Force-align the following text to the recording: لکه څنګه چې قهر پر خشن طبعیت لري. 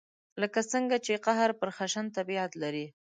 لکه 0.41 0.59
څنګه 0.71 0.95
چې 1.05 1.13
قهر 1.25 1.49
پر 1.59 1.69
خشن 1.77 2.05
طبعیت 2.17 2.51
لري. 2.63 2.85